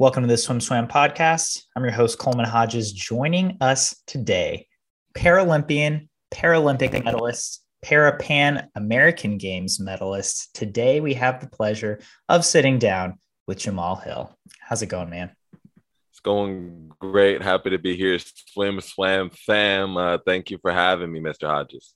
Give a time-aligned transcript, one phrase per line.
[0.00, 1.64] Welcome to the Swim Swam podcast.
[1.74, 2.92] I'm your host, Coleman Hodges.
[2.92, 4.68] Joining us today,
[5.14, 10.54] Paralympian, Paralympic medalist, Parapan American Games medalist.
[10.54, 11.98] Today, we have the pleasure
[12.28, 14.38] of sitting down with Jamal Hill.
[14.60, 15.32] How's it going, man?
[16.12, 17.42] It's going great.
[17.42, 18.20] Happy to be here.
[18.20, 19.96] Swim Swam fam.
[19.96, 21.48] Uh, thank you for having me, Mr.
[21.48, 21.94] Hodges.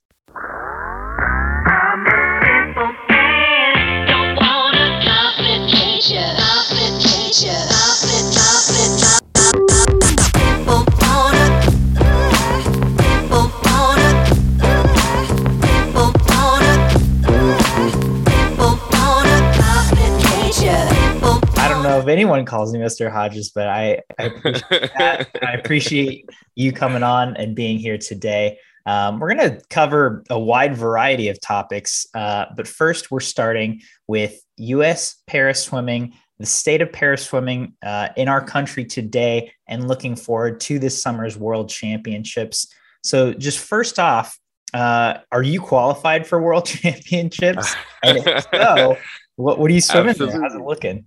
[22.13, 23.11] Anyone calls me Mr.
[23.11, 25.29] Hodges, but I, I appreciate that.
[25.47, 28.59] I appreciate you coming on and being here today.
[28.85, 33.81] Um, we're going to cover a wide variety of topics, uh, but first, we're starting
[34.07, 35.21] with U.S.
[35.25, 40.59] para swimming, the state of para swimming uh, in our country today, and looking forward
[40.61, 42.67] to this summer's World Championships.
[43.03, 44.37] So, just first off,
[44.73, 47.75] uh, are you qualified for World Championships?
[48.05, 48.97] And if so,
[49.37, 50.41] what, what are you swimming Absolutely.
[50.41, 51.05] How's it looking?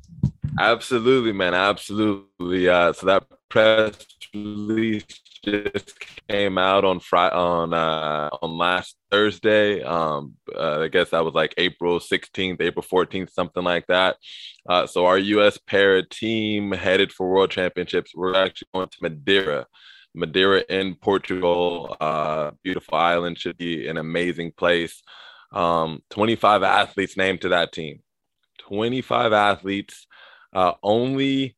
[0.59, 1.55] Absolutely, man.
[1.55, 2.69] Absolutely.
[2.69, 3.95] Uh, so that press
[4.35, 5.05] release
[5.45, 5.95] just
[6.29, 9.83] came out on Friday on uh, on last Thursday.
[9.83, 14.17] Um, uh, I guess that was like April 16th, April 14th, something like that.
[14.69, 15.59] Uh, so our U.S.
[15.59, 18.13] para team headed for World Championships.
[18.15, 19.67] We're actually going to Madeira.
[20.15, 25.03] Madeira in Portugal, uh, beautiful island, should be an amazing place.
[25.53, 28.01] Um, 25 athletes named to that team.
[28.61, 30.07] 25 athletes.
[30.57, 31.55] Uh, only,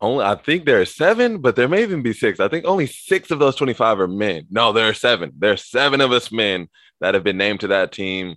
[0.00, 2.40] only I think there are seven, but there may even be six.
[2.40, 4.48] I think only six of those 25 are men.
[4.50, 5.30] No, there are seven.
[5.38, 6.68] There are seven of us men
[7.00, 8.34] that have been named to that team.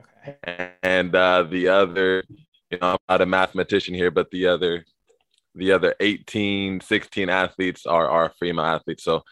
[0.00, 0.72] Okay.
[0.82, 2.24] And uh, the other,
[2.70, 4.86] you know, I'm not a mathematician here, but the other,
[5.54, 9.04] the other 18, 16 athletes are, are female athletes.
[9.04, 9.24] So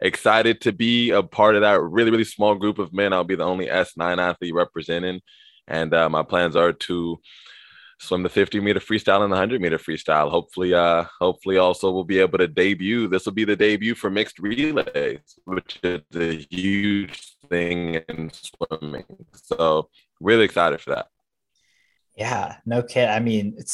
[0.00, 3.12] excited to be a part of that really, really small group of men.
[3.12, 5.20] I'll be the only S9 athlete representing.
[5.68, 7.20] And uh, my plans are to
[7.98, 10.30] swim the 50 meter freestyle and the 100 meter freestyle.
[10.30, 13.08] Hopefully, uh, hopefully also we'll be able to debut.
[13.08, 19.04] This will be the debut for mixed relays, which is a huge thing in swimming.
[19.32, 19.88] So
[20.20, 21.08] really excited for that.
[22.16, 23.08] Yeah, no kid.
[23.08, 23.68] I mean, it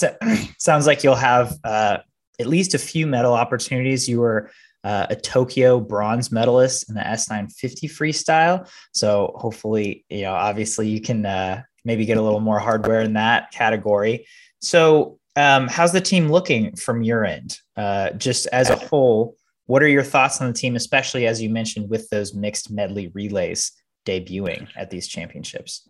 [0.58, 1.98] sounds like you'll have uh,
[2.38, 4.08] at least a few medal opportunities.
[4.08, 4.50] You were
[4.84, 8.70] uh, a Tokyo bronze medalist in the S950 freestyle.
[8.92, 13.14] So hopefully, you know, obviously you can uh, maybe get a little more hardware in
[13.14, 14.26] that category.
[14.60, 17.58] So, um, how's the team looking from your end?
[17.76, 19.36] Uh, just as a whole,
[19.66, 23.08] what are your thoughts on the team, especially as you mentioned with those mixed medley
[23.14, 23.72] relays
[24.06, 25.88] debuting at these championships?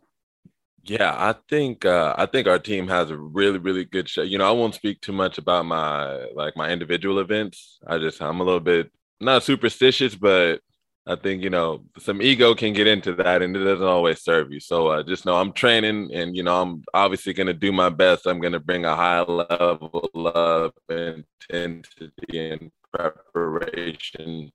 [0.86, 4.22] Yeah, I think uh, I think our team has a really really good show.
[4.22, 7.78] You know, I won't speak too much about my like my individual events.
[7.86, 8.90] I just I'm a little bit
[9.20, 10.60] not superstitious, but
[11.06, 14.50] I think you know some ego can get into that, and it doesn't always serve
[14.50, 14.60] you.
[14.60, 17.90] So uh, just know I'm training, and you know I'm obviously going to do my
[17.90, 18.26] best.
[18.26, 24.50] I'm going to bring a high level of intensity and preparation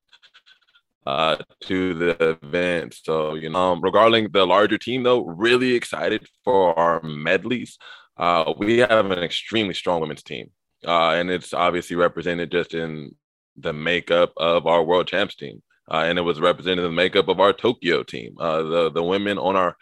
[1.06, 2.96] uh, to the event.
[2.96, 7.78] So you know, um, regarding the larger team, though, really excited for our medleys.
[8.18, 10.50] Uh, we have an extremely strong women's team,
[10.86, 13.16] uh, and it's obviously represented just in
[13.56, 17.54] the makeup of our world champs team uh, and it was the makeup of our
[17.54, 18.36] Tokyo team.
[18.40, 19.76] Uh, the the women on our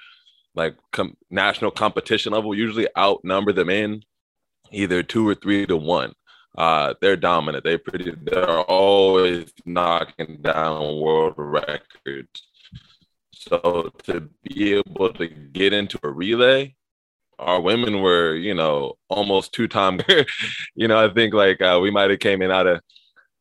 [0.56, 4.01] like com- national competition level usually outnumber the men
[4.72, 6.13] either two or three to one.
[6.57, 7.63] Uh, they're dominant.
[7.63, 8.12] They pretty.
[8.23, 12.44] They're always knocking down world records.
[13.31, 16.75] So to be able to get into a relay,
[17.38, 20.00] our women were, you know, almost two time.
[20.75, 22.81] you know, I think like uh, we might have came in out of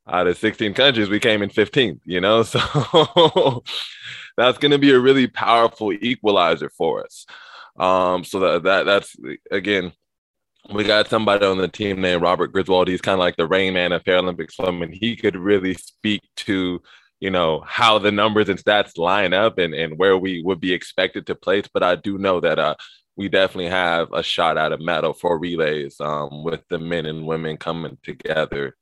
[0.08, 2.44] out of 16 countries, we came in 15th, you know?
[2.52, 3.62] So
[4.36, 7.26] that's going to be a really powerful equalizer for us.
[7.78, 9.16] Um, so that, that that's
[9.50, 9.92] again,
[10.72, 12.88] we got somebody on the team named Robert Griswold.
[12.88, 14.92] He's kind of like the rain man of Paralympic swimming.
[14.92, 16.82] He could really speak to,
[17.20, 20.72] you know, how the numbers and stats line up and, and where we would be
[20.72, 21.66] expected to place.
[21.72, 22.74] But I do know that uh,
[23.16, 27.26] we definitely have a shot at a medal for relays um, with the men and
[27.26, 28.76] women coming together.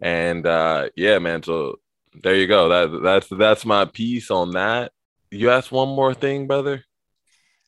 [0.00, 1.42] And uh, yeah, man.
[1.42, 1.76] So
[2.22, 2.68] there you go.
[2.68, 4.92] That that's that's my piece on that.
[5.30, 6.84] You asked one more thing, brother.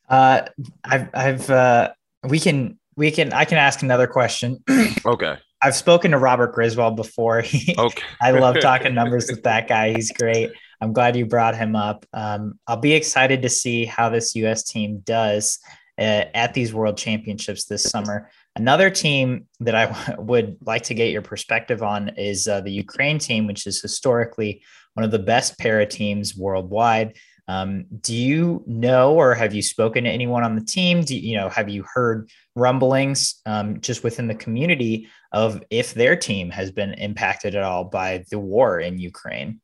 [0.08, 0.42] Uh,
[0.84, 1.92] I've I've uh,
[2.24, 4.62] we can we can I can ask another question.
[5.06, 5.36] okay.
[5.62, 7.38] I've spoken to Robert Griswold before.
[7.78, 8.02] okay.
[8.20, 9.92] I love talking numbers with that guy.
[9.92, 10.52] He's great.
[10.80, 12.06] I'm glad you brought him up.
[12.14, 14.62] Um, I'll be excited to see how this U.S.
[14.62, 15.58] team does
[15.98, 18.30] uh, at these World Championships this summer.
[18.56, 22.72] Another team that I w- would like to get your perspective on is uh, the
[22.72, 24.62] Ukraine team, which is historically
[24.94, 27.16] one of the best para teams worldwide.
[27.48, 31.02] Um, do you know, or have you spoken to anyone on the team?
[31.02, 36.14] Do you, know, have you heard rumblings um, just within the community of if their
[36.14, 39.60] team has been impacted at all by the war in Ukraine?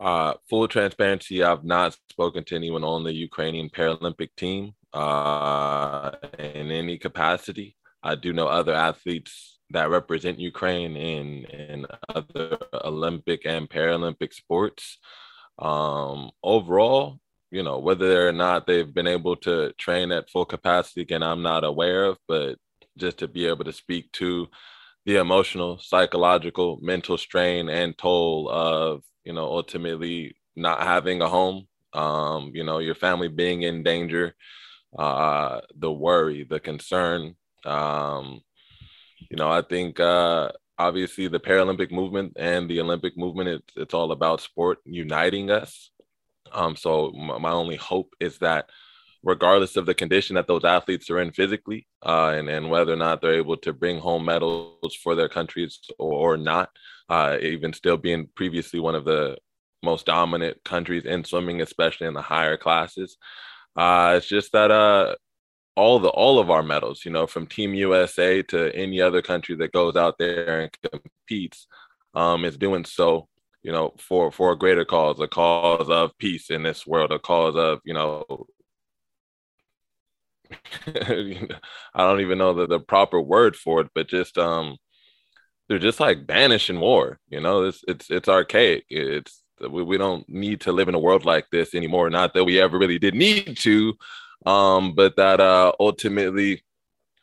[0.00, 6.70] Uh, full transparency, I've not spoken to anyone on the Ukrainian Paralympic team uh, in
[6.70, 7.76] any capacity.
[8.02, 14.98] I do know other athletes that represent Ukraine in, in other Olympic and Paralympic sports.
[15.58, 17.18] Um, overall,
[17.50, 21.42] you know, whether or not they've been able to train at full capacity, again, I'm
[21.42, 22.56] not aware of, but
[22.96, 24.48] just to be able to speak to
[25.06, 31.66] the emotional, psychological, mental strain and toll of you know, ultimately not having a home,
[31.92, 34.34] um, you know, your family being in danger,
[34.98, 37.34] uh, the worry, the concern.
[37.64, 38.40] Um,
[39.30, 43.94] you know, I think uh, obviously the Paralympic movement and the Olympic movement, it's, it's
[43.94, 45.90] all about sport uniting us.
[46.52, 48.68] Um, so my, my only hope is that
[49.24, 52.96] regardless of the condition that those athletes are in physically uh, and, and whether or
[52.96, 56.68] not they're able to bring home medals for their countries or, or not,
[57.08, 59.36] uh, even still being previously one of the
[59.82, 63.16] most dominant countries in swimming, especially in the higher classes.
[63.76, 65.14] Uh, it's just that uh,
[65.76, 69.56] all the all of our medals, you know, from Team USA to any other country
[69.56, 71.66] that goes out there and competes,
[72.14, 73.28] um, is doing so,
[73.62, 77.18] you know, for for a greater cause, a cause of peace in this world, a
[77.20, 78.46] cause of you know
[80.86, 81.48] I
[81.96, 84.76] don't even know the, the proper word for it, but just um
[85.68, 87.20] they're just like banishing war.
[87.30, 88.86] You know, it's it's it's archaic.
[88.90, 92.10] It's we, we don't need to live in a world like this anymore.
[92.10, 93.94] Not that we ever really did need to,
[94.46, 96.62] um, but that uh, ultimately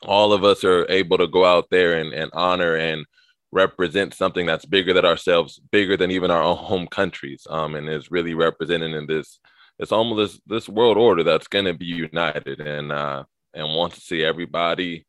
[0.03, 3.05] all of us are able to go out there and, and honor and
[3.51, 7.89] represent something that's bigger than ourselves, bigger than even our own home countries, um, and
[7.89, 9.39] is really represented in this.
[9.77, 13.23] It's almost this, this world order that's going to be united and uh,
[13.53, 15.05] and wants to see everybody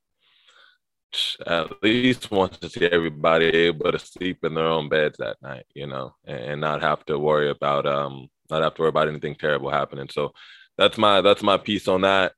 [1.46, 5.66] at least wants to see everybody able to sleep in their own beds that night,
[5.74, 9.08] you know, and, and, not have to worry about um not have to worry about
[9.08, 10.08] anything terrible happening.
[10.10, 10.32] So
[10.78, 12.32] that's my that's my piece on that.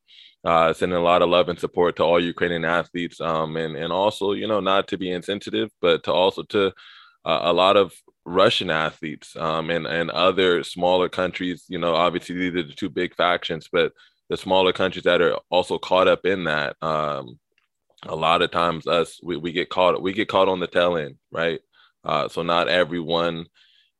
[0.44, 3.92] Uh, sending a lot of love and support to all Ukrainian athletes, um, and and
[3.92, 6.66] also you know not to be insensitive, but to also to
[7.24, 7.94] uh, a lot of
[8.26, 11.64] Russian athletes um, and and other smaller countries.
[11.68, 13.92] You know, obviously these are the two big factions, but
[14.28, 16.76] the smaller countries that are also caught up in that.
[16.82, 17.38] Um,
[18.06, 20.96] a lot of times us we, we get caught we get caught on the tail
[20.96, 21.60] end right?
[22.04, 23.46] Uh, so not everyone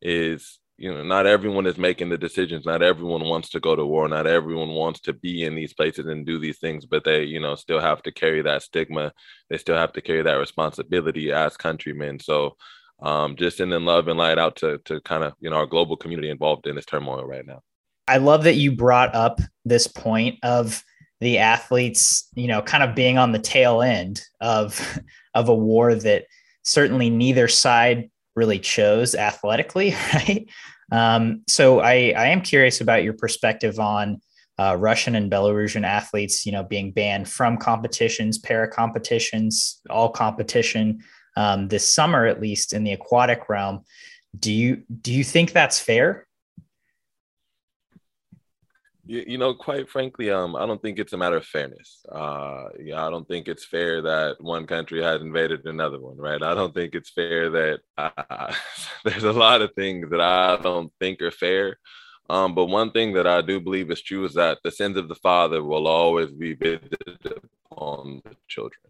[0.02, 2.66] is you know not everyone is making the decisions.
[2.66, 4.08] Not everyone wants to go to war.
[4.08, 7.40] Not everyone wants to be in these places and do these things but they you
[7.40, 9.12] know still have to carry that stigma.
[9.50, 12.20] They still have to carry that responsibility as countrymen.
[12.20, 12.56] So
[13.02, 15.96] um, just sending love and light out to to kind of you know our global
[15.96, 17.60] community involved in this turmoil right now.
[18.06, 20.82] I love that you brought up this point of
[21.24, 24.98] the athletes, you know, kind of being on the tail end of
[25.34, 26.26] of a war that
[26.62, 30.46] certainly neither side really chose athletically, right?
[30.92, 34.20] Um, so I, I am curious about your perspective on
[34.58, 41.02] uh, Russian and Belarusian athletes, you know, being banned from competitions, para competitions, all competition
[41.36, 43.82] um, this summer, at least in the aquatic realm.
[44.38, 46.23] Do you do you think that's fair?
[49.06, 52.04] You, you know, quite frankly, um, I don't think it's a matter of fairness.
[52.10, 56.42] Uh, yeah, I don't think it's fair that one country has invaded another one, right?
[56.42, 58.54] I don't think it's fair that uh,
[59.04, 61.76] there's a lot of things that I don't think are fair.
[62.30, 65.08] Um, but one thing that I do believe is true is that the sins of
[65.08, 68.80] the father will always be visited on the children.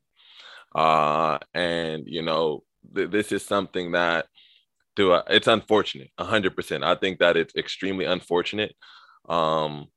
[0.75, 2.63] Uh, and you know,
[2.95, 4.27] th- this is something that
[4.95, 6.85] do I, it's unfortunate, hundred percent.
[6.85, 8.77] I think that it's extremely unfortunate.
[9.29, 9.89] Um,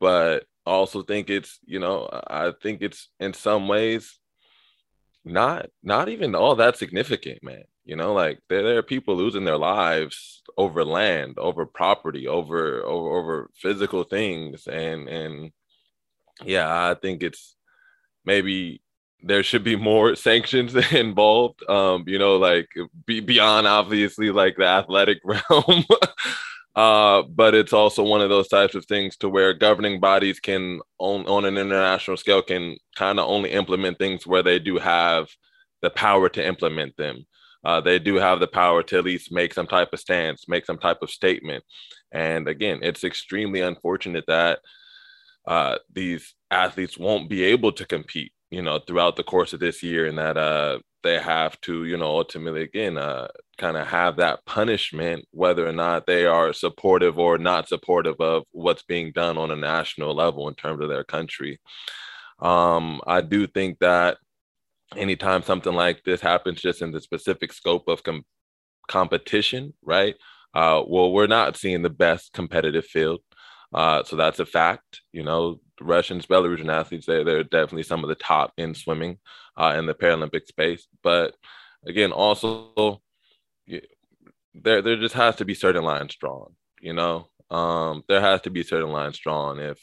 [0.00, 4.18] but also think it's you know i think it's in some ways
[5.26, 7.64] not not even all that significant man.
[7.84, 12.82] You know like there, there are people losing their lives over land over property over
[12.84, 14.66] over over physical things.
[14.66, 15.50] And and
[16.44, 17.56] yeah i think it's
[18.26, 18.82] maybe
[19.22, 21.68] there should be more sanctions involved.
[21.68, 22.68] Um you know like
[23.04, 25.84] be beyond obviously like the athletic realm
[26.76, 30.80] uh, but it's also one of those types of things to where governing bodies can
[30.98, 35.28] on, on an international scale can kind of only implement things where they do have
[35.82, 37.24] the power to implement them.
[37.64, 40.64] Uh, they do have the power to at least make some type of stance, make
[40.66, 41.64] some type of statement.
[42.12, 44.60] And again, it's extremely unfortunate that
[45.46, 49.82] uh, these athletes won't be able to compete you know, throughout the course of this
[49.82, 54.16] year, and that uh, they have to, you know, ultimately again, uh, kind of have
[54.16, 59.38] that punishment, whether or not they are supportive or not supportive of what's being done
[59.38, 61.58] on a national level in terms of their country.
[62.40, 64.18] Um, I do think that
[64.96, 68.26] anytime something like this happens, just in the specific scope of com-
[68.88, 70.16] competition, right?
[70.54, 73.20] Uh, well, we're not seeing the best competitive field.
[73.76, 75.02] Uh, so that's a fact.
[75.12, 79.18] You know, Russians, Belarusian athletes, they, they're definitely some of the top in swimming
[79.56, 80.88] uh, in the Paralympic space.
[81.02, 81.36] But
[81.86, 83.02] again, also,
[84.54, 87.28] there, there just has to be certain lines drawn, you know?
[87.50, 89.60] Um, there has to be certain lines drawn.
[89.60, 89.78] If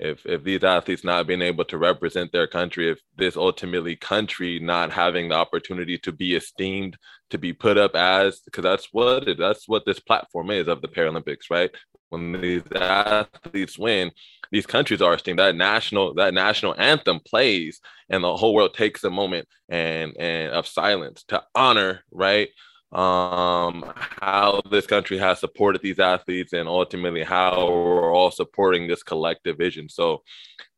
[0.00, 4.58] if if these athletes not being able to represent their country, if this ultimately country
[4.58, 6.96] not having the opportunity to be esteemed,
[7.28, 10.88] to be put up as, because that's what that's what this platform is of the
[10.88, 11.70] Paralympics, right?
[12.10, 14.10] When these athletes win,
[14.52, 15.38] these countries are esteemed.
[15.38, 20.52] That national that national anthem plays, and the whole world takes a moment and and
[20.52, 22.50] of silence to honor, right?
[22.92, 29.02] um, how this country has supported these athletes and ultimately how we're all supporting this
[29.02, 29.88] collective vision.
[29.88, 30.22] So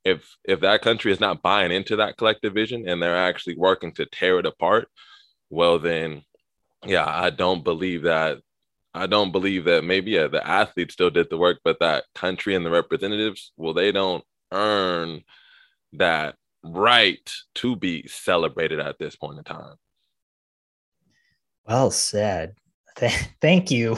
[0.05, 3.93] if if that country is not buying into that collective vision and they're actually working
[3.95, 4.89] to tear it apart,
[5.49, 6.23] well then
[6.85, 8.39] yeah, I don't believe that
[8.95, 12.55] I don't believe that maybe yeah, the athletes still did the work, but that country
[12.55, 15.23] and the representatives, well, they don't earn
[15.95, 19.77] that right to be celebrated at this point in time.
[21.67, 22.55] Well said.
[22.97, 23.97] Th- thank you.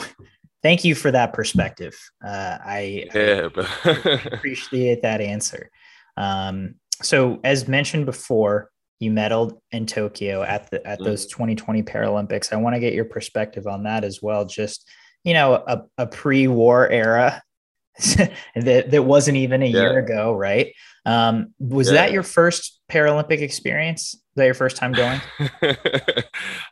[0.63, 1.95] Thank you for that perspective.
[2.25, 3.49] Uh, I, yeah,
[3.85, 5.71] I appreciate that answer.
[6.17, 8.71] Um, so, as mentioned before,
[9.01, 11.97] you medaled in Tokyo at the at those 2020 mm-hmm.
[11.97, 12.53] Paralympics.
[12.53, 14.45] I want to get your perspective on that as well.
[14.45, 14.89] Just
[15.25, 17.43] you know, a, a pre-war era
[18.55, 19.81] that that wasn't even a yeah.
[19.81, 20.73] year ago, right?
[21.07, 21.95] Um, was yeah.
[21.95, 24.15] that your first Paralympic experience?
[24.15, 25.21] Was that your first time going?
[25.61, 26.27] that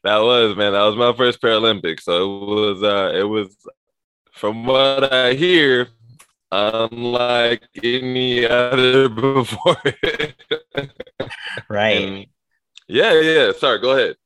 [0.05, 0.73] was man.
[0.73, 2.00] That was my first Paralympic.
[2.00, 2.83] So it was.
[2.83, 3.57] Uh, it was
[4.33, 5.88] from what I hear,
[6.52, 9.76] unlike any other before.
[11.68, 12.02] right.
[12.02, 12.26] And
[12.88, 13.18] yeah.
[13.21, 13.52] Yeah.
[13.52, 13.80] Sorry.
[13.80, 14.16] Go ahead.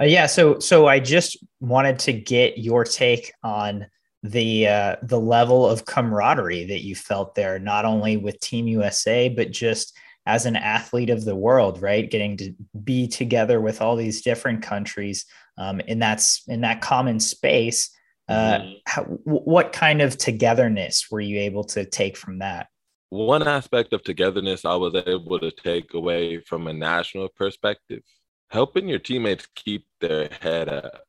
[0.00, 0.26] Uh, yeah.
[0.26, 3.86] So so I just wanted to get your take on
[4.22, 9.28] the uh, the level of camaraderie that you felt there, not only with Team USA,
[9.28, 12.10] but just as an athlete of the world, right?
[12.10, 15.26] Getting to be together with all these different countries
[15.58, 17.90] um, in that's in that common space.
[18.32, 18.72] Uh, mm-hmm.
[18.86, 22.68] how, what kind of togetherness were you able to take from that?
[23.10, 28.02] One aspect of togetherness I was able to take away from a national perspective,
[28.50, 31.02] helping your teammates keep their head up.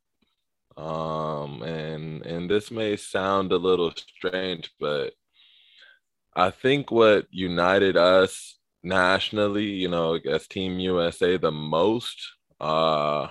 [0.76, 5.14] Um, and and this may sound a little strange, but
[6.36, 12.18] I think what united us nationally, you know, as Team USA the most
[12.60, 13.28] uh,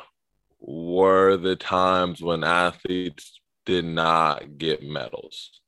[0.60, 5.60] were the times when athletes did not get medals.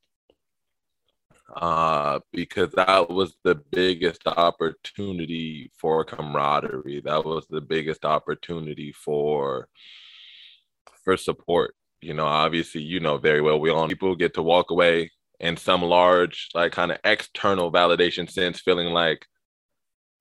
[1.54, 7.02] Uh, because that was the biggest opportunity for camaraderie.
[7.04, 9.68] That was the biggest opportunity for
[11.04, 11.74] for support.
[12.00, 13.60] You know, obviously, you know very well.
[13.60, 18.28] We all people get to walk away in some large, like kind of external validation
[18.30, 19.26] sense, feeling like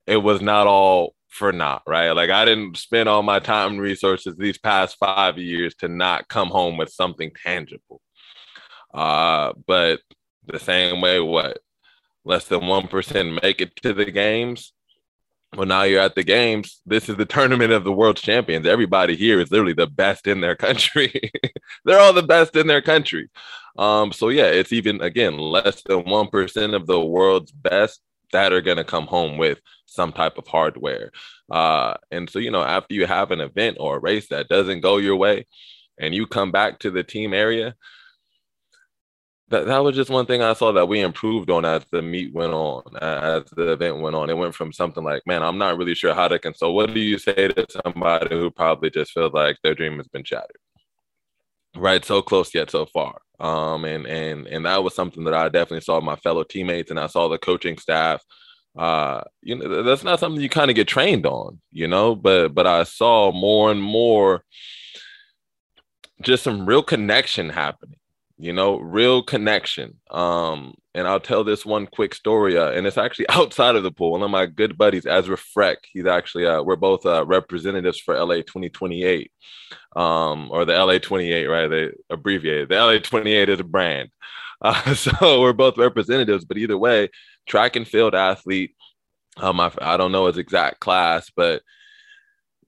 [0.06, 2.12] it was not all for naught, right?
[2.12, 6.28] Like I didn't spend all my time and resources these past five years to not
[6.28, 8.00] come home with something tangible.
[8.94, 10.00] Uh, but
[10.46, 11.58] the same way, what
[12.24, 14.72] less than one percent make it to the games.
[15.56, 16.80] Well, now you're at the games.
[16.86, 18.66] This is the tournament of the world champions.
[18.66, 21.30] Everybody here is literally the best in their country.
[21.84, 23.28] They're all the best in their country.
[23.76, 28.00] Um, so yeah, it's even again less than one percent of the world's best
[28.34, 31.12] that are going to come home with some type of hardware.
[31.50, 34.80] Uh, and so, you know, after you have an event or a race that doesn't
[34.80, 35.46] go your way
[36.00, 37.76] and you come back to the team area,
[39.50, 42.34] that, that was just one thing I saw that we improved on as the meet
[42.34, 44.30] went on, as the event went on.
[44.30, 46.74] It went from something like, man, I'm not really sure how to console.
[46.74, 50.24] What do you say to somebody who probably just feels like their dream has been
[50.24, 50.58] shattered?
[51.76, 53.20] Right, so close yet so far.
[53.40, 57.00] Um, and and and that was something that I definitely saw my fellow teammates, and
[57.00, 58.22] I saw the coaching staff.
[58.78, 62.14] Uh, you know, that's not something you kind of get trained on, you know.
[62.14, 64.44] But but I saw more and more
[66.22, 67.98] just some real connection happening
[68.38, 70.00] you know, real connection.
[70.10, 73.90] Um, and I'll tell this one quick story, uh, and it's actually outside of the
[73.90, 74.12] pool.
[74.12, 78.18] One of my good buddies, Ezra Frech, he's actually uh, we're both uh, representatives for
[78.18, 79.30] LA 2028,
[79.96, 81.68] um, or the LA 28, right?
[81.68, 82.68] They abbreviated.
[82.68, 84.10] The LA 28 is a brand,
[84.62, 86.44] uh, so we're both representatives.
[86.44, 87.10] But either way,
[87.46, 88.74] track and field athlete,
[89.36, 91.62] Um, I, I don't know his exact class, but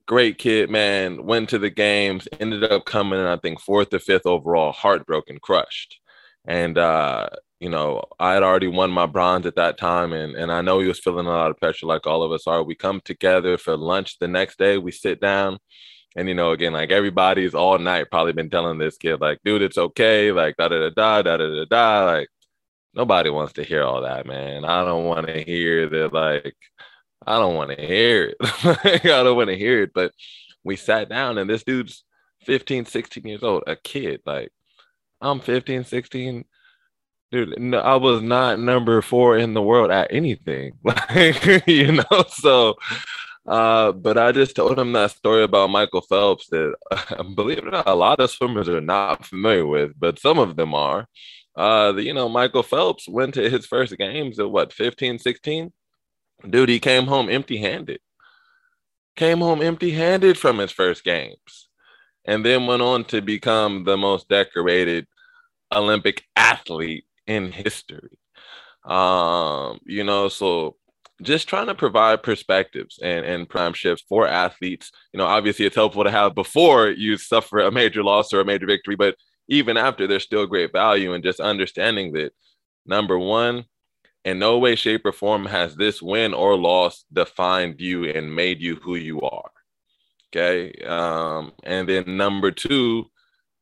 [0.07, 1.23] great kid, man.
[1.25, 5.39] Went to the games, ended up coming, in, I think, fourth or fifth overall, heartbroken,
[5.39, 5.99] crushed.
[6.45, 10.51] And, uh, you know, I had already won my bronze at that time, and, and
[10.51, 12.63] I know he was feeling a lot of pressure, like all of us are.
[12.63, 15.57] We come together for lunch the next day, we sit down,
[16.15, 19.61] and, you know, again, like everybody's all night probably been telling this kid, like, dude,
[19.61, 22.05] it's okay, like, da da da da da da da da.
[22.05, 22.29] Like,
[22.93, 24.65] nobody wants to hear all that, man.
[24.65, 26.55] I don't want to hear that, like,
[27.25, 28.37] I don't want to hear it.
[28.41, 29.91] I don't want to hear it.
[29.93, 30.13] But
[30.63, 32.03] we sat down and this dude's
[32.45, 34.21] 15, 16 years old, a kid.
[34.25, 34.51] Like,
[35.21, 36.45] I'm 15, 16.
[37.29, 40.73] Dude, no, I was not number four in the world at anything.
[40.83, 42.75] Like, you know, so
[43.47, 47.67] uh, but I just told him that story about Michael Phelps that uh, believe it
[47.67, 51.07] or not, a lot of swimmers are not familiar with, but some of them are.
[51.55, 55.71] Uh, the, you know, Michael Phelps went to his first games at what, 15, 16?
[56.47, 57.99] Dude, he came home empty handed.
[59.15, 61.69] Came home empty handed from his first games.
[62.25, 65.07] And then went on to become the most decorated
[65.73, 68.17] Olympic athlete in history.
[68.85, 70.75] Um, you know, so
[71.21, 74.91] just trying to provide perspectives and, and prime shifts for athletes.
[75.13, 78.45] You know, obviously it's helpful to have before you suffer a major loss or a
[78.45, 79.15] major victory, but
[79.49, 82.33] even after there's still great value in just understanding that
[82.85, 83.65] number one,
[84.25, 88.61] in no way, shape, or form has this win or loss defined you and made
[88.61, 89.51] you who you are.
[90.29, 90.73] Okay.
[90.85, 93.05] Um, and then number two,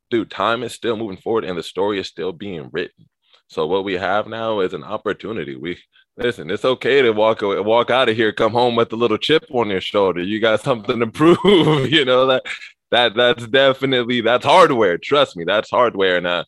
[0.10, 3.08] dude, time is still moving forward and the story is still being written.
[3.48, 5.56] So what we have now is an opportunity.
[5.56, 5.78] We
[6.18, 9.18] listen, it's okay to walk away, walk out of here, come home with a little
[9.18, 10.22] chip on your shoulder.
[10.22, 11.38] You got something to prove,
[11.92, 12.44] you know, that
[12.92, 14.98] that that's definitely that's hardware.
[14.98, 16.18] Trust me, that's hardware.
[16.18, 16.46] And uh,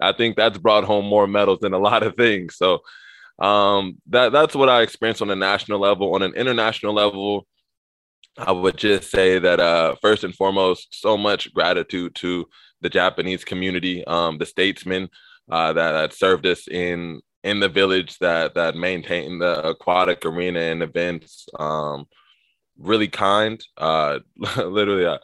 [0.00, 2.56] I think that's brought home more medals than a lot of things.
[2.56, 2.80] So
[3.40, 6.14] um, that that's what I experienced on a national level.
[6.14, 7.46] On an international level,
[8.36, 12.46] I would just say that uh, first and foremost, so much gratitude to
[12.80, 15.08] the Japanese community, um, the statesmen
[15.50, 20.60] uh, that, that served us in in the village that that maintained the aquatic arena
[20.60, 21.46] and events.
[21.58, 22.06] Um,
[22.78, 24.20] really kind, uh,
[24.56, 25.06] literally.
[25.06, 25.18] Uh,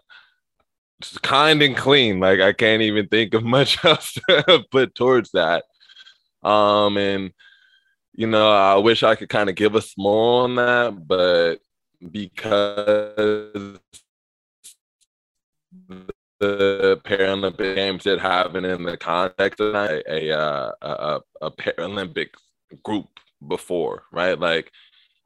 [1.23, 2.21] kind and clean.
[2.21, 5.65] Like I can't even think of much else to put towards that.
[6.43, 7.33] Um, and
[8.17, 11.57] you know, I wish I could kind of give us more on that, but
[12.11, 13.79] because
[16.41, 22.29] the Paralympic Games did happen in the context of a a, a, a Paralympic
[22.83, 23.07] group
[23.47, 24.39] before, right?
[24.39, 24.73] Like,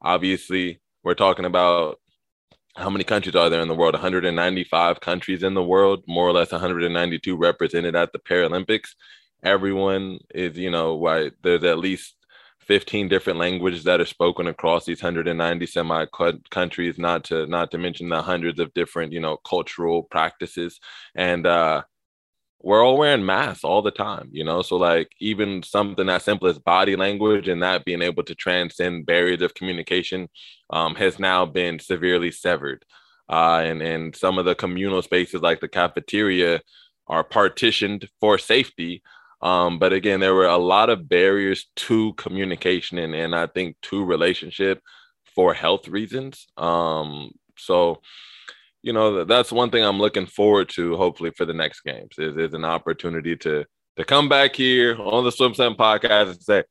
[0.01, 1.97] obviously, we're talking about
[2.75, 3.93] how many countries are there in the world?
[3.93, 8.89] 195 countries in the world, more or less 192 represented at the Paralympics.
[9.43, 12.15] Everyone is, you know, why There's at least
[12.67, 16.05] 15 different languages that are spoken across these 190 semi
[16.49, 20.79] countries not to not to mention the hundreds of different you know cultural practices.
[21.15, 21.83] And uh
[22.63, 24.61] we're all wearing masks all the time you know?
[24.61, 29.07] So like even something as simple as body language and that being able to transcend
[29.07, 30.29] barriers of communication
[30.69, 32.85] um, has now been severely severed.
[33.29, 36.61] Uh, and and some of the communal spaces like the cafeteria
[37.07, 39.01] are partitioned for safety
[39.41, 43.75] um, but again, there were a lot of barriers to communication and, and I think
[43.83, 44.81] to relationship
[45.35, 46.47] for health reasons.
[46.57, 48.01] Um, so,
[48.83, 52.37] you know, that's one thing I'm looking forward to, hopefully, for the next games is,
[52.37, 53.65] is an opportunity to
[53.97, 56.63] to come back here on the Swim Swam podcast and say,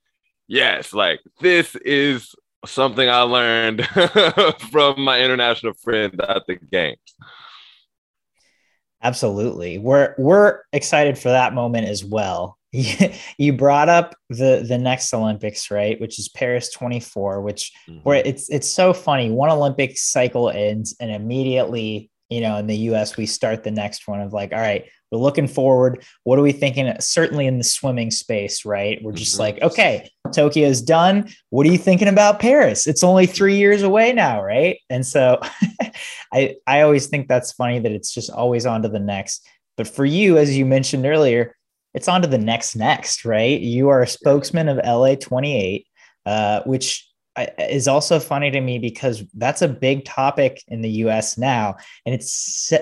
[0.48, 2.34] yes, like this is
[2.66, 3.86] something I learned
[4.70, 6.98] from my international friend at the games.
[9.02, 9.78] Absolutely.
[9.78, 12.58] We're we're excited for that moment as well.
[13.38, 16.00] you brought up the the next Olympics, right?
[16.00, 18.00] Which is Paris 24, which mm-hmm.
[18.00, 19.30] where it's it's so funny.
[19.30, 24.06] One Olympic cycle ends and immediately, you know, in the US we start the next
[24.06, 26.04] one of like, all right, we're looking forward.
[26.22, 26.94] What are we thinking?
[27.00, 29.02] Certainly in the swimming space, right?
[29.02, 29.40] We're just mm-hmm.
[29.40, 31.28] like, okay, Tokyo's done.
[31.48, 32.86] What are you thinking about Paris?
[32.86, 34.78] It's only three years away now, right?
[34.88, 35.40] And so
[36.32, 39.44] I I always think that's funny that it's just always on to the next.
[39.76, 41.56] But for you, as you mentioned earlier,
[41.94, 43.60] it's on to the next next, right?
[43.60, 45.86] You are a spokesman of LA 28,
[46.26, 47.06] uh, which
[47.58, 51.76] is also funny to me because that's a big topic in the US now.
[52.04, 52.72] And it's,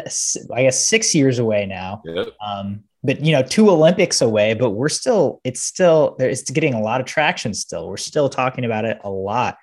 [0.55, 2.03] I guess, six years away now.
[2.05, 2.29] Yep.
[2.45, 6.81] Um, but you know, two Olympics away, but we're still, it's still, it's getting a
[6.81, 7.89] lot of traction still.
[7.89, 9.57] We're still talking about it a lot.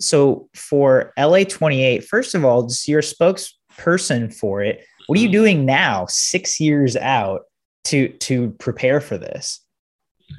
[0.00, 5.28] So for LA 28, first of all, just your spokesperson for it, what are you
[5.28, 5.32] mm-hmm.
[5.32, 7.42] doing now, six years out?
[7.84, 9.60] To to prepare for this?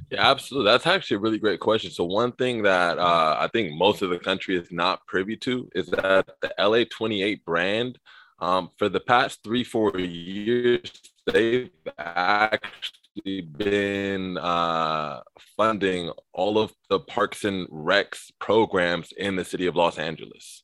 [0.10, 0.72] Yeah, absolutely.
[0.72, 1.92] That's actually a really great question.
[1.92, 5.70] So one thing that uh, I think most of the country is not privy to
[5.76, 8.00] is that the LA28 brand,
[8.40, 10.92] um, for the past three, four years,
[11.26, 15.22] they've actually been uh,
[15.58, 20.64] funding all of the Parks and Recs programs in the city of Los Angeles.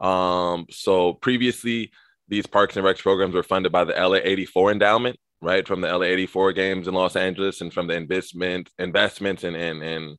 [0.00, 1.90] Um, so previously,
[2.28, 5.88] these Parks and Recs programs were funded by the LA 84 endowment, right, from the
[5.88, 10.18] LA 84 games in Los Angeles and from the investment investments and and and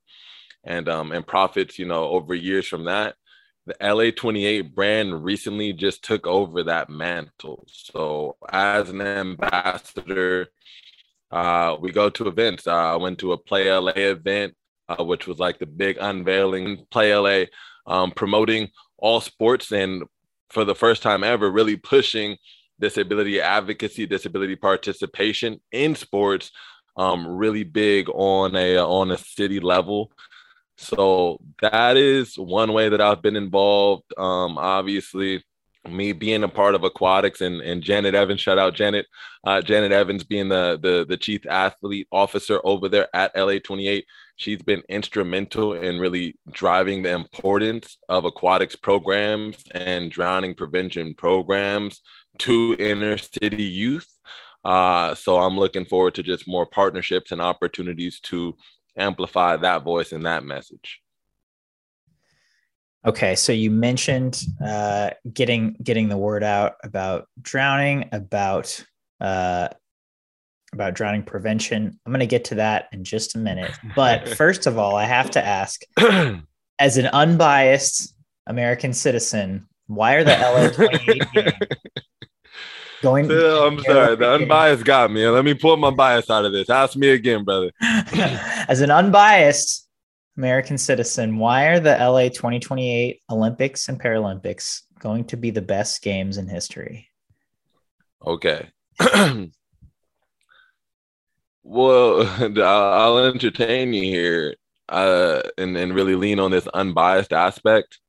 [0.63, 3.15] and um and profits, you know, over years from that.
[3.67, 7.63] The LA 28 brand recently just took over that mantle.
[7.67, 10.47] So as an ambassador,
[11.31, 12.65] uh, we go to events.
[12.67, 14.55] Uh, I went to a Play LA event,
[14.89, 17.45] uh, which was like the big unveiling Play LA,
[17.85, 20.03] um, promoting all sports and
[20.49, 22.37] for the first time ever, really pushing
[22.81, 26.51] disability advocacy, disability participation in sports,
[26.97, 30.11] um, really big on a on a city level.
[30.77, 34.11] So that is one way that I've been involved.
[34.17, 35.43] Um, obviously,
[35.89, 39.05] me being a part of aquatics and, and Janet Evans, shout out Janet,
[39.45, 44.05] uh, Janet Evans being the, the the chief athlete officer over there at LA 28.
[44.35, 52.01] She's been instrumental in really driving the importance of aquatics programs and drowning prevention programs
[52.41, 54.07] to inner city youth.
[54.63, 58.55] Uh, so I'm looking forward to just more partnerships and opportunities to
[58.97, 61.01] amplify that voice and that message.
[63.05, 68.83] Okay, so you mentioned uh, getting getting the word out about drowning, about
[69.19, 69.69] uh,
[70.73, 71.99] about drowning prevention.
[72.05, 73.71] I'm going to get to that in just a minute.
[73.95, 75.81] But first of all, I have to ask
[76.79, 81.53] as an unbiased American citizen, why are the LA 28 games
[83.01, 83.27] going?
[83.27, 84.15] Phil, I'm sorry.
[84.15, 85.27] The unbiased got me.
[85.27, 86.69] Let me pull my bias out of this.
[86.69, 87.71] Ask me again, brother.
[87.81, 89.87] as an unbiased
[90.37, 96.01] American citizen, why are the LA 2028 Olympics and Paralympics going to be the best
[96.01, 97.07] games in history?
[98.25, 98.69] Okay.
[101.63, 102.27] Well,
[102.59, 104.55] I'll entertain you here
[104.89, 107.99] uh, and, and really lean on this unbiased aspect.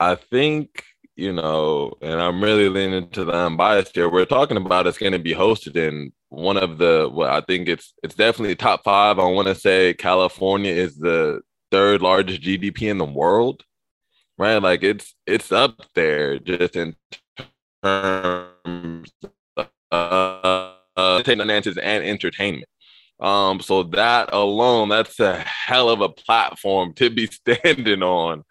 [0.00, 0.84] I think,
[1.16, 4.08] you know, and I'm really leaning to the unbiased here.
[4.08, 7.68] We're talking about it's going to be hosted in one of the, well, I think
[7.68, 9.18] it's it's definitely top five.
[9.18, 13.62] I want to say California is the third largest GDP in the world,
[14.38, 14.58] right?
[14.58, 16.96] Like it's it's up there just in
[17.84, 19.12] terms
[19.92, 22.68] of finances and entertainment.
[23.20, 28.44] Um, so that alone, that's a hell of a platform to be standing on.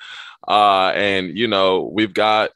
[0.48, 2.52] Uh, and you know, we've got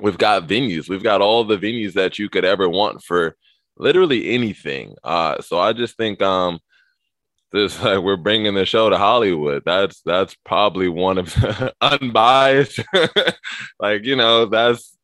[0.00, 3.36] we've got venues, we've got all the venues that you could ever want for
[3.76, 4.96] literally anything.
[5.04, 6.60] Uh, so I just think um
[7.52, 9.62] this like we're bringing the show to Hollywood.
[9.64, 12.80] That's that's probably one of the unbiased.
[13.78, 14.96] like you know, that's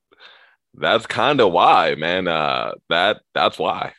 [0.74, 2.26] that's kind of why, man.
[2.26, 3.92] Uh, that that's why.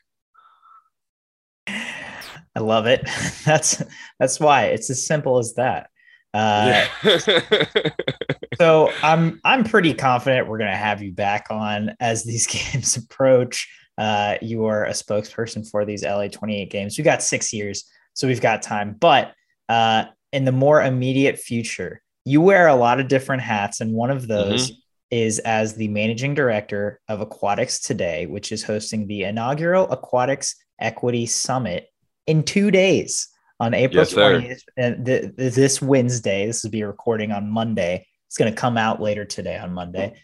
[1.68, 3.08] I love it.
[3.46, 3.84] That's
[4.20, 5.90] that's why it's as simple as that.
[6.34, 7.20] Uh, yeah.
[8.58, 13.68] so I'm I'm pretty confident we're gonna have you back on as these games approach.
[13.98, 16.98] Uh, you are a spokesperson for these LA 28 games.
[16.98, 18.96] We've got six years, so we've got time.
[18.98, 19.34] But
[19.68, 24.10] uh, in the more immediate future, you wear a lot of different hats, and one
[24.10, 24.80] of those mm-hmm.
[25.12, 31.26] is as the managing director of Aquatics Today, which is hosting the inaugural Aquatics Equity
[31.26, 31.88] Summit
[32.26, 33.28] in two days
[33.60, 34.62] on April yes, 20th.
[34.78, 38.06] And th- this Wednesday, this will be recording on Monday.
[38.28, 40.20] It's going to come out later today on Monday.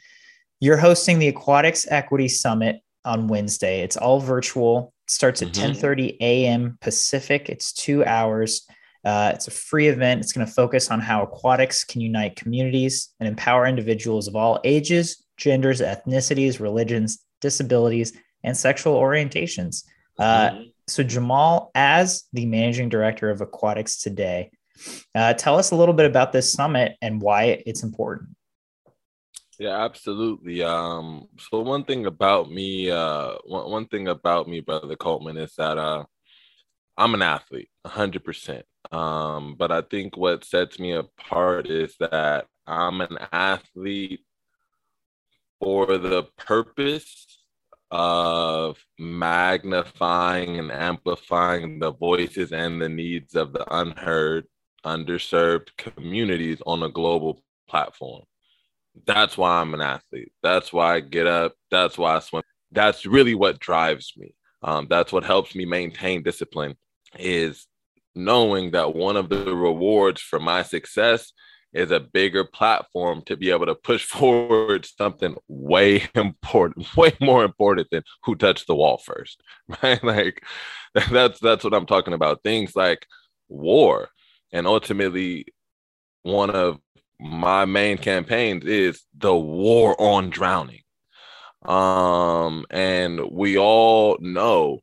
[0.59, 3.81] You're hosting the Aquatics Equity Summit on Wednesday.
[3.81, 4.93] It's all virtual.
[5.05, 5.85] It starts at mm-hmm.
[5.85, 6.77] 10:30 a.m.
[6.81, 7.49] Pacific.
[7.49, 8.67] It's two hours.
[9.03, 10.21] Uh, it's a free event.
[10.21, 14.59] It's going to focus on how aquatics can unite communities and empower individuals of all
[14.63, 19.83] ages, genders, ethnicities, religions, disabilities, and sexual orientations.
[20.17, 24.51] Uh, mm-hmm so Jamal, as the managing director of Aquatics today,
[25.13, 28.29] uh, tell us a little bit about this summit and why it's important.
[29.57, 30.63] Yeah, absolutely.
[30.63, 35.55] Um, so one thing about me, uh, one, one thing about me, brother Coleman, is
[35.55, 36.03] that uh,
[36.97, 38.65] I'm an athlete, hundred percent.
[38.91, 44.25] Um, but I think what sets me apart is that I'm an athlete
[45.59, 47.44] for the purpose
[47.91, 54.45] of magnifying and amplifying the voices and the needs of the unheard,
[54.85, 58.23] underserved communities on a global platform.
[59.05, 60.31] That's why I'm an athlete.
[60.41, 61.53] That's why I get up.
[61.69, 62.43] That's why I swim.
[62.71, 64.33] That's really what drives me.
[64.63, 66.75] Um, that's what helps me maintain discipline
[67.19, 67.67] is
[68.15, 71.33] knowing that one of the rewards for my success
[71.75, 77.43] is a bigger platform to be able to push forward something way important, way more
[77.43, 79.43] important than who touched the wall first,
[79.83, 80.03] right?
[80.03, 80.43] Like
[81.11, 82.43] that's that's what I'm talking about.
[82.43, 83.05] Things like
[83.49, 84.09] war,
[84.51, 85.47] and ultimately,
[86.23, 86.79] one of
[87.19, 90.81] my main campaigns is the war on drowning.
[91.63, 94.81] Um, and we all know,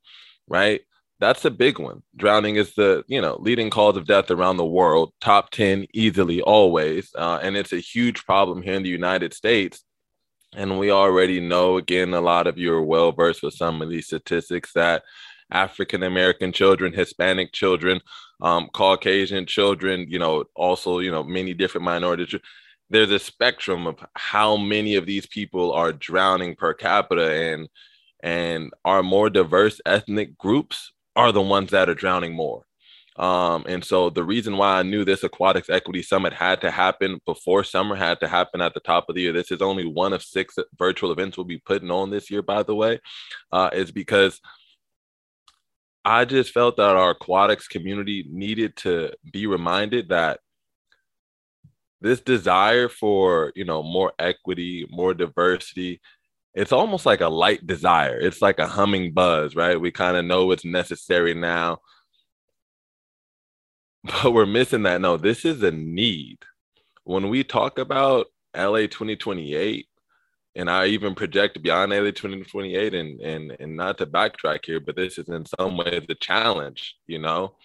[0.48, 0.80] right?
[1.22, 2.02] That's a big one.
[2.16, 6.42] Drowning is the you know leading cause of death around the world, top ten easily,
[6.42, 9.84] always, uh, and it's a huge problem here in the United States.
[10.56, 13.88] And we already know, again, a lot of you are well versed with some of
[13.88, 15.04] these statistics that
[15.52, 18.00] African American children, Hispanic children,
[18.40, 22.34] um, Caucasian children, you know, also, you know, many different minorities.
[22.90, 27.68] There's a spectrum of how many of these people are drowning per capita, and
[28.24, 32.64] and our more diverse ethnic groups are the ones that are drowning more.
[33.16, 37.20] Um, and so the reason why I knew this aquatics equity summit had to happen
[37.26, 39.32] before summer had to happen at the top of the year.
[39.32, 42.62] This is only one of six virtual events we'll be putting on this year, by
[42.62, 43.00] the way,
[43.52, 44.40] uh, is because
[46.04, 50.40] I just felt that our aquatics community needed to be reminded that
[52.00, 56.00] this desire for you know more equity, more diversity,
[56.54, 58.18] it's almost like a light desire.
[58.18, 59.80] It's like a humming buzz, right?
[59.80, 61.78] We kind of know it's necessary now,
[64.04, 65.00] but we're missing that.
[65.00, 66.38] No, this is a need.
[67.04, 69.86] When we talk about LA 2028,
[70.54, 74.96] and I even project beyond LA 2028 and and and not to backtrack here, but
[74.96, 77.56] this is in some ways the challenge, you know.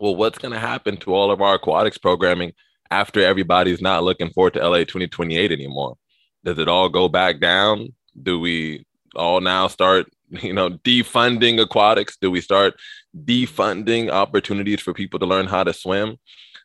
[0.00, 2.52] Well, what's gonna happen to all of our aquatics programming
[2.90, 5.96] after everybody's not looking forward to LA 2028 anymore?
[6.44, 7.94] Does it all go back down?
[8.22, 12.16] Do we all now start, you know, defunding aquatics?
[12.20, 12.74] Do we start
[13.16, 16.16] defunding opportunities for people to learn how to swim?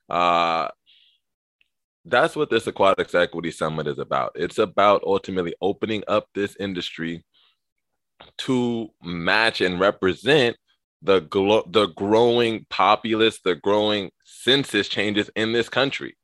[0.10, 0.68] Uh,
[2.06, 7.24] that's what this aquatics equity summit is about it's about ultimately opening up this industry
[8.38, 10.56] to match and represent
[11.02, 16.16] the glo- the growing populace the growing census changes in this country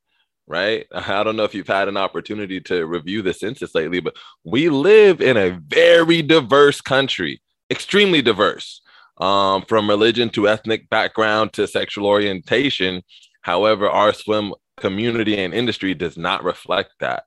[0.50, 4.16] right i don't know if you've had an opportunity to review the census lately but
[4.44, 8.82] we live in a very diverse country extremely diverse
[9.18, 13.02] um, from religion to ethnic background to sexual orientation
[13.42, 17.24] however our swim community and industry does not reflect that.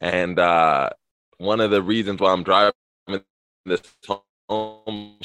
[0.00, 0.90] And uh,
[1.38, 2.72] one of the reasons why I'm driving
[3.64, 3.82] this
[4.48, 5.18] home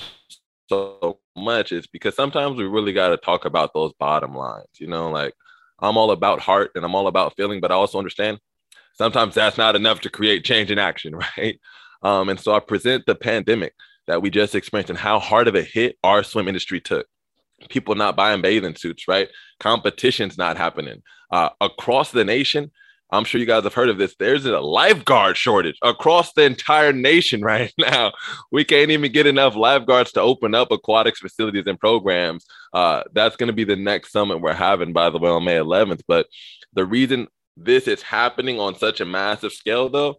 [0.70, 4.68] so much is because sometimes we really got to talk about those bottom lines.
[4.78, 5.34] You know, like
[5.82, 8.40] I'm all about heart and I'm all about feeling, but I also understand
[8.94, 11.60] sometimes that's not enough to create change in action, right?
[12.04, 13.74] Um, and so I present the pandemic
[14.08, 17.08] that we just experienced and how hard of a hit our swim industry took.
[17.70, 19.30] People not buying bathing suits, right?
[19.60, 22.72] Competition's not happening uh, across the nation.
[23.12, 24.16] I'm sure you guys have heard of this.
[24.20, 28.14] There's a lifeguard shortage across the entire nation right now.
[28.52, 32.46] We can't even get enough lifeguards to open up aquatics facilities and programs.
[32.74, 35.58] Uh, that's going to be the next summit we're having, by the way, on May
[35.58, 36.02] 11th.
[36.08, 36.28] But
[36.74, 40.16] the reason this is happening on such a massive scale, though,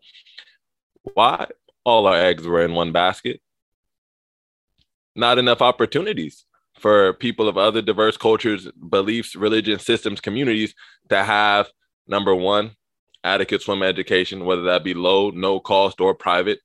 [1.15, 1.47] why?
[1.85, 3.41] All our eggs were in one basket.
[5.15, 6.45] Not enough opportunities
[6.79, 10.75] for people of other diverse cultures, beliefs, religions, systems, communities
[11.09, 11.69] to have
[12.07, 12.73] number one,
[13.25, 16.61] adequate swim education, whether that be low, no cost, or private.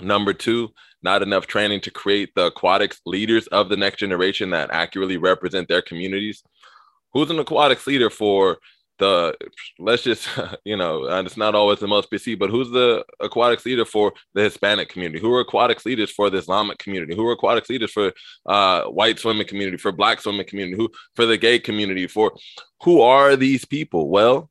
[0.00, 0.70] Number two,
[1.02, 5.68] not enough training to create the aquatics leaders of the next generation that accurately represent
[5.68, 6.42] their communities.
[7.12, 8.58] Who's an aquatics leader for
[8.98, 9.34] the
[9.78, 10.28] let's just
[10.64, 14.12] you know and it's not always the most busy but who's the aquatics leader for
[14.34, 15.20] the hispanic community?
[15.20, 17.14] Who are aquatics leaders for the islamic community?
[17.14, 18.12] Who are aquatics leaders for
[18.46, 20.76] uh, white swimming community for black swimming community?
[20.76, 22.06] Who for the gay community?
[22.06, 22.32] For
[22.82, 24.08] who are these people?
[24.08, 24.50] Well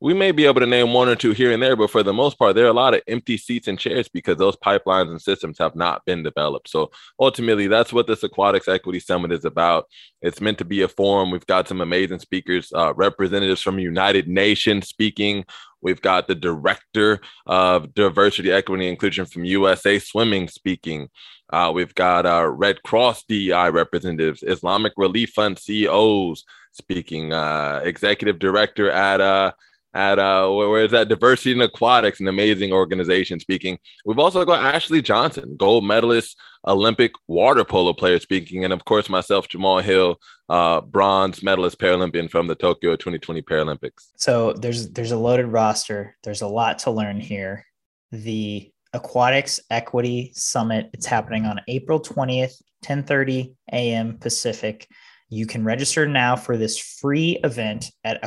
[0.00, 2.12] we may be able to name one or two here and there, but for the
[2.12, 5.22] most part, there are a lot of empty seats and chairs because those pipelines and
[5.22, 6.68] systems have not been developed.
[6.68, 9.86] So ultimately, that's what this Aquatics Equity Summit is about.
[10.20, 11.30] It's meant to be a forum.
[11.30, 15.44] We've got some amazing speakers, uh, representatives from United Nations speaking.
[15.80, 21.08] We've got the director of diversity, equity, inclusion from USA Swimming speaking.
[21.52, 28.38] Uh, we've got our Red Cross DEI representatives, Islamic Relief Fund CEOs speaking, uh, executive
[28.38, 29.52] director at uh,
[29.94, 33.78] at uh, where is that diversity in aquatics an amazing organization speaking.
[34.04, 39.08] We've also got ashleigh johnson gold medalist olympic water polo player speaking and of course
[39.08, 40.16] myself jamal hill
[40.48, 44.10] uh, bronze medalist paralympian from the tokyo 2020 paralympics.
[44.16, 46.16] So there's there's a loaded roster.
[46.22, 47.64] There's a lot to learn here.
[48.12, 52.54] The aquatics equity summit it's happening on april 20th
[52.84, 54.88] 10:30 a.m pacific.
[55.30, 58.22] You can register now for this free event at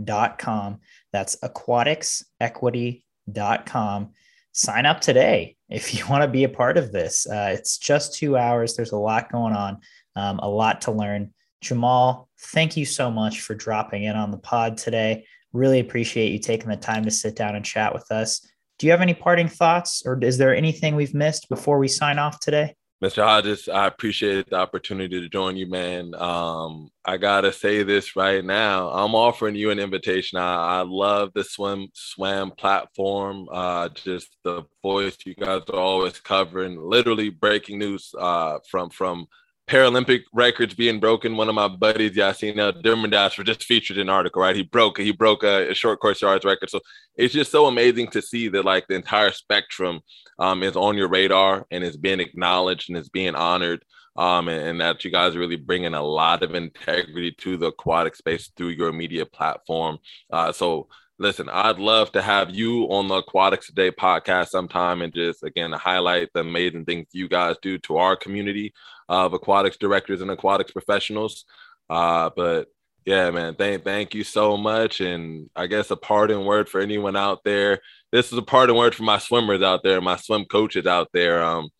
[0.00, 0.80] aquaticsequity.com.
[1.12, 4.10] That's aquaticsequity.com.
[4.52, 7.26] Sign up today if you want to be a part of this.
[7.26, 8.74] Uh, it's just two hours.
[8.74, 9.78] There's a lot going on,
[10.14, 11.32] um, a lot to learn.
[11.60, 15.26] Jamal, thank you so much for dropping in on the pod today.
[15.52, 18.46] Really appreciate you taking the time to sit down and chat with us.
[18.78, 22.18] Do you have any parting thoughts, or is there anything we've missed before we sign
[22.18, 22.74] off today?
[23.04, 23.22] Mr.
[23.22, 26.14] Hodges, I appreciate the opportunity to join you, man.
[26.14, 28.88] Um, I gotta say this right now.
[28.88, 30.38] I'm offering you an invitation.
[30.38, 33.48] I, I love the Swim Swam platform.
[33.52, 39.26] Uh, just the voice you guys are always covering, literally breaking news uh, from from
[39.68, 41.36] Paralympic records being broken.
[41.36, 44.54] One of my buddies, Yasina Dermandash, was just featured in an article, right?
[44.54, 46.70] He broke he broke a, a, short course yards record.
[46.70, 46.80] So
[47.16, 50.00] it's just so amazing to see that like the entire spectrum
[50.38, 53.84] um, is on your radar and is being acknowledged and is being honored.
[54.16, 57.66] Um, and, and, that you guys are really bringing a lot of integrity to the
[57.66, 59.98] aquatic space through your media platform.
[60.32, 65.14] Uh, so listen, I'd love to have you on the Aquatics Today podcast sometime and
[65.14, 68.74] just again highlight the amazing things you guys do to our community
[69.08, 71.44] of aquatics directors and aquatics professionals.
[71.88, 72.68] Uh, but
[73.04, 75.00] yeah, man, thank thank you so much.
[75.00, 77.80] And I guess a parting word for anyone out there.
[78.12, 81.42] This is a parting word for my swimmers out there, my swim coaches out there.
[81.42, 81.70] Um,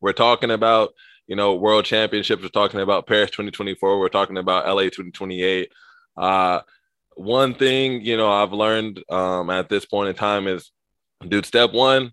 [0.00, 0.94] we're talking about
[1.26, 2.42] you know world championships.
[2.42, 3.98] We're talking about Paris 2024.
[3.98, 5.70] We're talking about LA 2028.
[6.16, 6.60] Uh,
[7.16, 10.70] one thing you know I've learned um, at this point in time is,
[11.26, 12.12] dude, step one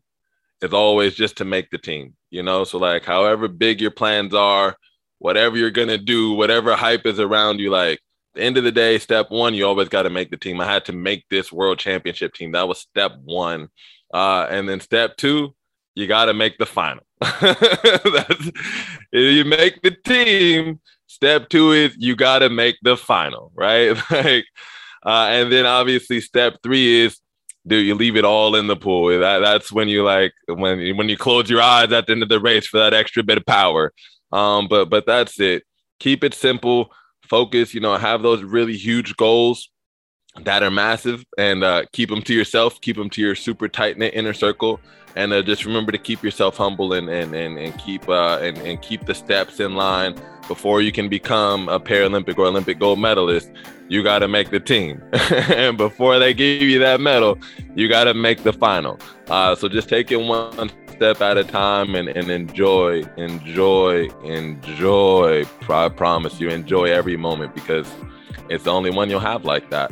[0.61, 2.15] is always just to make the team.
[2.31, 4.75] You know, so like however big your plans are,
[5.19, 7.99] whatever you're gonna do, whatever hype is around you, like
[8.33, 10.59] the end of the day, step one, you always got to make the team.
[10.59, 12.53] I had to make this world championship team.
[12.53, 13.69] That was step one.
[14.13, 15.55] Uh, and then step two,
[15.95, 17.03] you got to make the final.
[19.11, 20.79] You make the team.
[21.05, 23.95] Step two is you got to make the final, right?
[24.11, 24.45] like,
[25.05, 27.19] uh, and then obviously step three is
[27.65, 29.07] do you leave it all in the pool.
[29.19, 32.29] That, that's when you like when when you close your eyes at the end of
[32.29, 33.93] the race for that extra bit of power.
[34.31, 35.63] Um, but but that's it.
[35.99, 36.91] Keep it simple.
[37.21, 37.73] Focus.
[37.73, 39.69] You know, have those really huge goals
[40.41, 42.81] that are massive, and uh, keep them to yourself.
[42.81, 44.79] Keep them to your super tight knit inner circle
[45.15, 48.57] and uh, just remember to keep yourself humble and and and, and keep uh, and,
[48.59, 50.15] and keep the steps in line
[50.47, 53.51] before you can become a Paralympic or Olympic gold medalist.
[53.89, 57.37] You got to make the team, and before they give you that medal,
[57.75, 58.99] you got to make the final.
[59.27, 65.45] Uh, so just take it one step at a time and, and enjoy, enjoy, enjoy.
[65.69, 67.91] I promise you, enjoy every moment because
[68.49, 69.91] it's the only one you'll have like that.